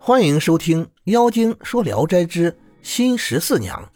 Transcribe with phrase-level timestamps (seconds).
[0.00, 3.90] 欢迎收听《妖精说聊斋之新十四娘》。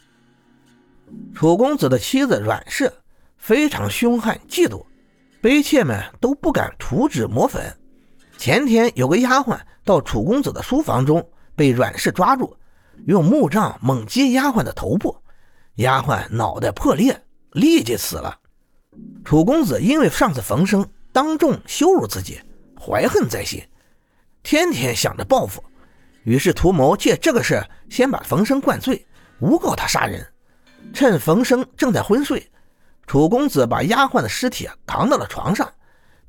[1.33, 2.91] 楚公子的妻子阮氏
[3.37, 4.85] 非常凶悍嫉妒，
[5.41, 7.75] 卑妾们都不敢涂脂抹粉。
[8.37, 11.25] 前天有个丫鬟到楚公子的书房中，
[11.55, 12.55] 被阮氏抓住，
[13.07, 15.15] 用木杖猛击丫鬟的头部，
[15.75, 17.23] 丫鬟脑袋破裂，
[17.53, 18.37] 立即死了。
[19.23, 22.39] 楚公子因为上次冯生当众羞辱自己，
[22.79, 23.63] 怀恨在心，
[24.43, 25.63] 天天想着报复。
[26.23, 29.05] 于是图谋借这个事先把冯生灌醉，
[29.39, 30.25] 诬告他杀人。
[30.93, 32.49] 趁冯生正在昏睡，
[33.07, 35.71] 楚公子把丫鬟的尸体扛到了床上，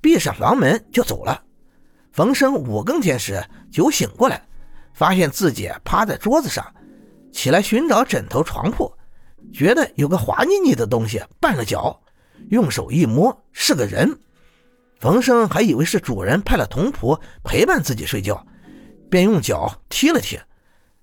[0.00, 1.42] 闭上房门就走了。
[2.12, 4.42] 冯生五更天时酒醒过来，
[4.92, 6.64] 发现自己趴在桌子上，
[7.32, 8.92] 起来寻找枕头床铺，
[9.52, 12.00] 觉得有个滑腻腻的东西绊了脚，
[12.50, 14.16] 用手一摸是个人。
[15.00, 18.44] 冯生还以为是主人派了童仆陪伴自己睡觉。
[19.10, 20.40] 便用脚踢了踢，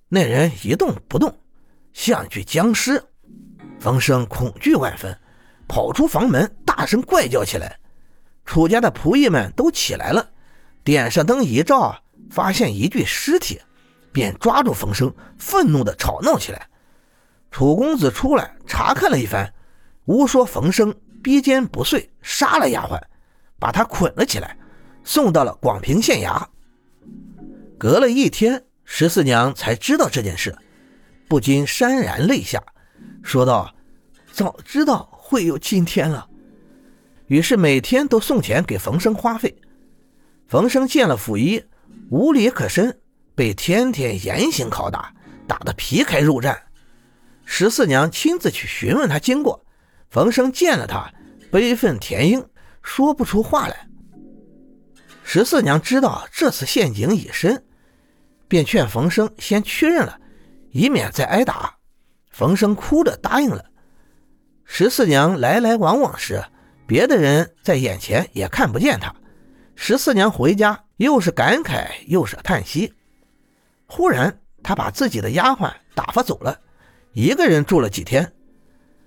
[0.08, 1.36] 那人一动不动，
[1.94, 3.04] 像具僵尸。
[3.80, 5.18] 冯生恐惧万分，
[5.68, 7.79] 跑出房门，大声怪叫起来。
[8.46, 10.29] 楚家的仆役们都起来了，
[10.84, 13.62] 点上灯一照，发现一具尸体，
[14.12, 16.68] 便抓住冯生，愤怒地吵闹起来。
[17.49, 19.54] 楚公子出来查看了一番，
[20.05, 22.99] 诬说冯生逼奸不遂，杀了丫鬟，
[23.60, 24.57] 把他捆了起来，
[25.04, 26.44] 送到了广平县衙。
[27.82, 30.55] 隔了一天，十四娘才知道这件事，
[31.27, 32.62] 不禁潸然泪下，
[33.23, 33.73] 说道
[34.32, 36.29] ：“早知道会有今天了。”
[37.26, 39.60] 于是每天都送钱给冯生花费。
[40.48, 41.60] 冯生见了府医，
[42.12, 42.96] 无理可申，
[43.34, 45.12] 被天天严刑拷打，
[45.48, 46.55] 打得皮开肉绽。
[47.45, 49.66] 十四娘亲自去询问他经过，
[50.12, 51.12] 冯生见了他，
[51.49, 52.45] 悲愤填膺，
[52.84, 53.88] 说不出话来。
[55.23, 57.63] 十四娘知道这次陷阱已深。
[58.52, 60.20] 便劝冯生先确认了，
[60.71, 61.74] 以免再挨打。
[62.32, 63.63] 冯生哭着答应了。
[64.66, 66.44] 十四娘来来往往时，
[66.85, 69.16] 别的人在眼前也看不见她。
[69.73, 72.94] 十四娘回家，又是感慨又是叹息。
[73.85, 76.59] 忽然，她把自己的丫鬟打发走了，
[77.13, 78.33] 一个人住了几天。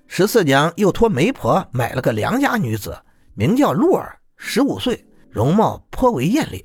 [0.07, 2.99] 十四娘又托媒婆买了个良家女子，
[3.35, 6.65] 名叫露儿，十五岁，容貌颇为艳丽。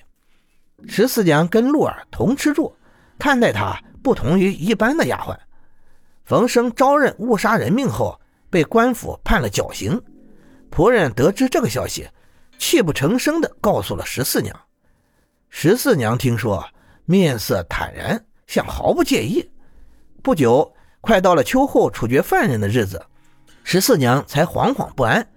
[0.87, 2.73] 十四娘跟露儿同吃住，
[3.17, 5.37] 看待她不同于一般的丫鬟。
[6.25, 8.19] 冯生招认误杀人命后，
[8.49, 10.01] 被官府判了绞刑。
[10.71, 12.07] 仆人得知这个消息，
[12.57, 14.55] 泣不成声地告诉了十四娘。
[15.49, 16.63] 十四娘听说，
[17.05, 19.49] 面色坦然，像毫不介意。
[20.21, 23.03] 不久，快到了秋后处决犯人的日子，
[23.63, 25.27] 十四娘才惶惶不安，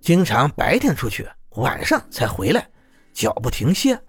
[0.00, 2.66] 经常白天出去，晚上才回来，
[3.12, 4.00] 脚不停歇。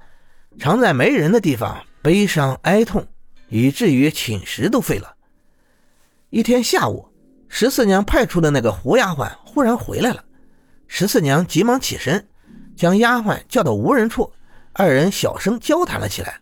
[0.60, 3.06] 常在没人的地方悲伤哀痛，
[3.48, 5.16] 以至于寝食都废了。
[6.30, 7.08] 一天下午，
[7.48, 10.24] 十四娘派出的那个胡丫鬟忽然回来了。
[10.88, 12.28] 十四娘急忙起身，
[12.76, 14.32] 将丫鬟叫到无人处，
[14.74, 16.40] 二人小声交谈了起来。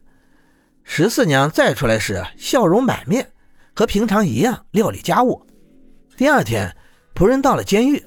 [0.83, 3.31] 十四娘再出来时，笑容满面，
[3.75, 5.45] 和平常一样料理家务。
[6.17, 6.75] 第二天，
[7.13, 8.03] 仆人到了监狱，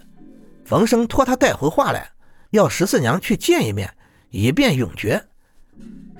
[0.64, 2.10] 冯生托他带回话来，
[2.50, 3.88] 要十四娘去见一面，
[4.30, 5.24] 以便永绝。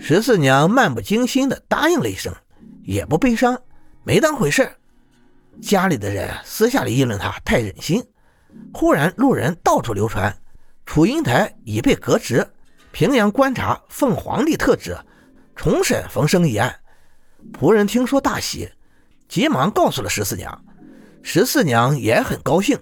[0.04, 2.34] 十四娘漫不经心地答应了一声，
[2.82, 3.56] 也不悲伤，
[4.02, 4.68] 没当回事
[5.60, 8.02] 家里的人私下里议论她太忍心。
[8.74, 10.36] 忽然路人到处流传，
[10.84, 12.44] 楚英台已被革职，
[12.90, 14.98] 平阳观察奉皇帝特旨
[15.54, 16.74] 重审冯生一案。
[17.52, 18.68] 仆人听说大喜，
[19.28, 20.64] 急忙告诉了十四娘。
[21.22, 22.76] 十四娘也很高兴，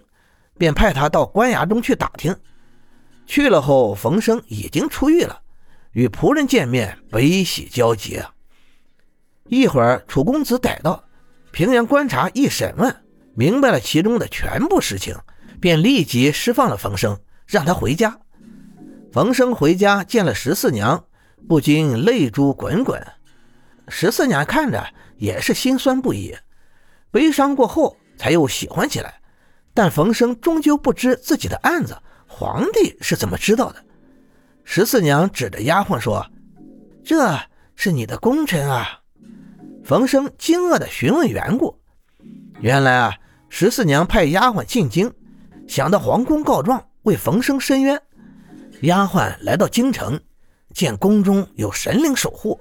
[0.57, 2.35] 便派他到官衙中去打听。
[3.27, 5.39] 去了后，冯生已经出狱了。
[5.93, 8.33] 与仆人见面，悲喜交集啊。
[9.49, 11.03] 一会儿，楚公子逮到
[11.51, 12.95] 平阳观察一审问，
[13.35, 15.17] 明白了其中的全部实情，
[15.61, 18.19] 便立即释放了冯生，让他回家。
[19.13, 21.05] 冯生回家见了十四娘，
[21.49, 23.05] 不禁泪珠滚滚。
[23.89, 24.87] 十四娘看着
[25.17, 26.37] 也是心酸不已，
[27.11, 29.21] 悲伤过后才又喜欢起来。
[29.75, 31.97] 但冯生终究不知自己的案子，
[32.29, 33.85] 皇帝是怎么知道的。
[34.73, 36.25] 十四娘指着丫鬟说
[37.05, 37.37] ：“这
[37.75, 39.01] 是你的功臣啊！”
[39.85, 41.77] 冯生惊愕地询问缘故。
[42.61, 43.13] 原来啊，
[43.49, 45.13] 十四娘派丫鬟进京，
[45.67, 48.01] 想到皇宫告状，为冯生伸冤。
[48.83, 50.21] 丫鬟来到京城，
[50.73, 52.61] 见宫中有神灵守护，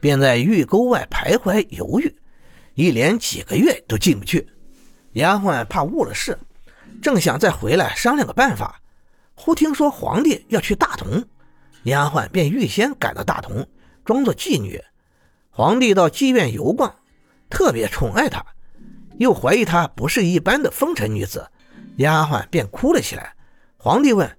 [0.00, 2.12] 便在御沟外徘徊犹豫，
[2.74, 4.44] 一连几个月都进不去。
[5.12, 6.36] 丫鬟怕误了事，
[7.00, 8.80] 正想再回来商量个办法，
[9.36, 11.24] 忽听说皇帝要去大同。
[11.84, 13.66] 丫鬟便预先赶到大同，
[14.04, 14.82] 装作妓女。
[15.50, 16.94] 皇帝到妓院游逛，
[17.48, 18.44] 特别宠爱她，
[19.18, 21.48] 又怀疑她不是一般的风尘女子，
[21.96, 23.34] 丫鬟便哭了起来。
[23.76, 24.38] 皇帝问：“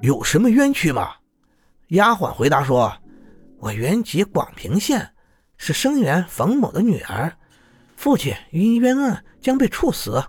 [0.00, 1.14] 有什么冤屈吗？”
[1.88, 2.96] 丫鬟回答说
[3.60, 5.10] ：“我原籍广平县，
[5.56, 7.32] 是生源冯某的女儿，
[7.94, 10.24] 父亲因冤案将被处死，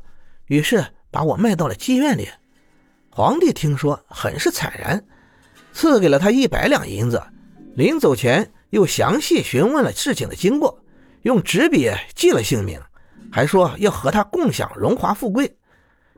[0.47, 2.27] 于是把我卖到了妓院里。”
[3.09, 5.03] 皇帝听说，很是惨然，
[5.73, 7.21] 赐给了他一百两银子。
[7.75, 10.77] 临走前，又详细询问了事情的经过，
[11.21, 12.79] 用纸笔记了姓名，
[13.31, 15.57] 还说要和他共享荣华富贵。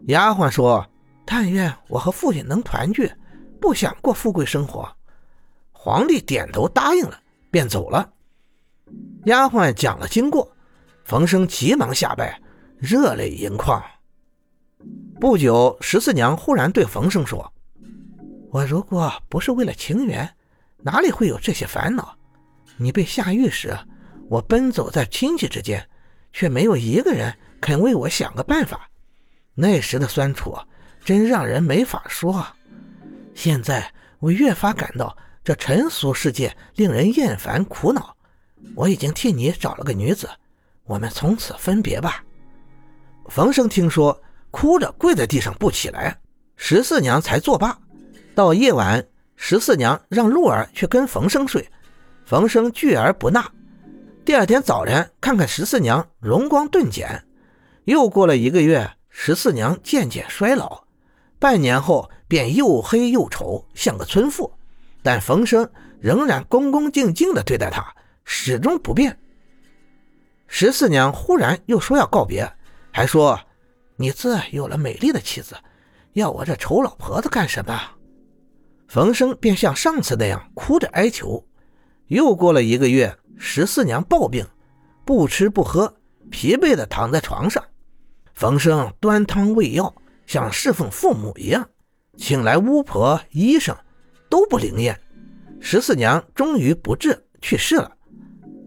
[0.07, 0.85] 丫鬟说
[1.25, 3.11] ：“但愿我和父亲能团聚，
[3.61, 4.91] 不想过富贵生活。”
[5.71, 7.19] 皇帝点头答应了，
[7.51, 8.09] 便走了。
[9.25, 10.51] 丫鬟讲了经过，
[11.05, 12.41] 冯生急忙下拜，
[12.77, 13.81] 热泪盈眶。
[15.21, 17.51] 不久，十四娘忽然对冯生说
[18.53, 20.29] ：“我如果不是为了情缘。”
[20.85, 22.13] 哪里会有这些烦恼？
[22.75, 23.73] 你被下狱时，
[24.27, 25.87] 我奔走在亲戚之间，
[26.33, 28.89] 却没有一个人肯为我想个办法。
[29.55, 30.53] 那时的酸楚，
[31.05, 32.45] 真让人没法说。
[33.33, 33.89] 现在
[34.19, 38.13] 我越发感到这尘俗世界令人厌烦苦恼。
[38.75, 40.29] 我已经替你找了个女子，
[40.83, 42.21] 我们从此分别吧。
[43.29, 44.21] 冯生听说，
[44.51, 46.19] 哭着跪在地上不起来。
[46.57, 47.79] 十四娘才作罢。
[48.35, 49.05] 到夜晚。
[49.35, 51.67] 十四娘让鹿儿去跟冯生睡，
[52.23, 53.51] 冯生拒而不纳。
[54.23, 57.25] 第二天早晨，看看十四娘容光顿减。
[57.83, 60.85] 又过了一个月，十四娘渐渐衰老，
[61.39, 64.49] 半年后便又黑又丑，像个村妇。
[65.01, 65.69] 但冯生
[65.99, 67.93] 仍然恭恭敬敬地对待她，
[68.23, 69.17] 始终不变。
[70.47, 72.49] 十四娘忽然又说要告别，
[72.91, 73.37] 还说
[73.97, 75.57] ：“你自有了美丽的妻子，
[76.13, 77.77] 要我这丑老婆子干什么？”
[78.93, 81.43] 冯生便像上次那样哭着哀求。
[82.09, 84.45] 又过了一个月，十四娘暴病，
[85.03, 85.91] 不吃不喝，
[86.29, 87.63] 疲惫地躺在床上。
[88.35, 89.91] 冯生端汤喂药，
[90.27, 91.67] 像侍奉父母一样，
[92.17, 93.75] 请来巫婆、医生，
[94.29, 95.01] 都不灵验。
[95.59, 97.91] 十四娘终于不治去世了。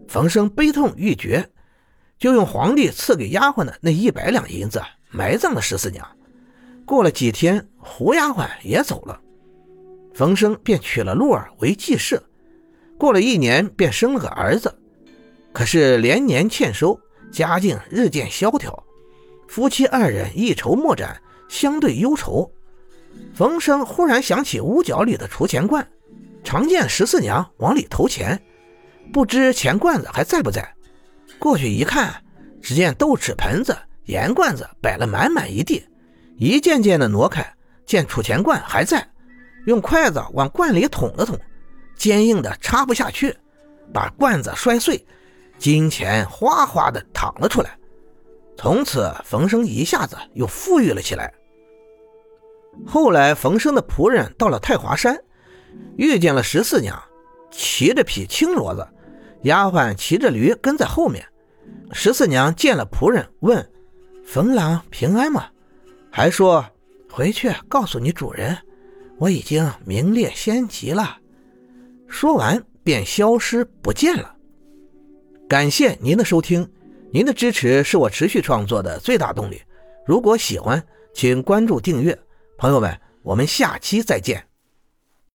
[0.09, 1.49] 冯生悲痛欲绝，
[2.19, 6.05] 就用皇帝赐给丫鬟的那一百两银子埋葬了十四娘。
[6.85, 9.21] 过了几天，胡丫鬟也走了。
[10.17, 12.19] 冯生便娶了鹿儿为继室，
[12.97, 14.75] 过了一年便生了个儿子，
[15.53, 16.99] 可是连年欠收，
[17.31, 18.83] 家境日渐萧条，
[19.47, 22.51] 夫妻二人一筹莫展，相对忧愁。
[23.35, 25.87] 冯生忽然想起屋角里的储钱罐，
[26.43, 28.41] 常见十四娘往里投钱，
[29.13, 30.67] 不知钱罐子还在不在。
[31.37, 32.11] 过去一看，
[32.59, 35.87] 只见豆豉盆子、盐罐子摆了满满一地，
[36.39, 37.47] 一件件的挪开，
[37.85, 39.07] 见储钱罐还在。
[39.67, 41.37] 用筷子往罐里捅了捅，
[41.97, 43.35] 坚硬的插不下去，
[43.93, 45.05] 把罐子摔碎，
[45.57, 47.77] 金钱哗哗的淌了出来。
[48.55, 51.33] 从此，冯生一下子又富裕了起来。
[52.85, 55.21] 后来，冯生的仆人到了太华山，
[55.97, 56.97] 遇见了十四娘，
[57.51, 58.87] 骑着匹青骡子，
[59.43, 61.27] 丫鬟骑着驴跟在后面。
[61.91, 63.69] 十四娘见了仆人，问
[64.25, 65.47] ：“冯郎平安吗？”
[66.09, 66.65] 还说
[67.11, 68.57] ：“回去告诉你主人。”
[69.19, 71.17] 我已经名列仙籍了。
[72.07, 74.35] 说完便消失不见了。
[75.49, 76.69] 感谢您的收听，
[77.11, 79.61] 您的支持是我持续创作的最大动力。
[80.05, 80.81] 如果喜欢，
[81.13, 82.17] 请关注订阅。
[82.57, 84.46] 朋友们，我们下期再见。